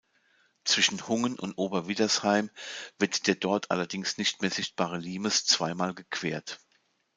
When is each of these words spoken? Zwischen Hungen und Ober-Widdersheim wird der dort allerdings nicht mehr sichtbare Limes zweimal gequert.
Zwischen 0.63 1.07
Hungen 1.07 1.37
und 1.37 1.59
Ober-Widdersheim 1.59 2.49
wird 2.97 3.27
der 3.27 3.35
dort 3.35 3.69
allerdings 3.69 4.17
nicht 4.17 4.41
mehr 4.41 4.49
sichtbare 4.49 4.97
Limes 4.97 5.45
zweimal 5.45 5.93
gequert. 5.93 6.59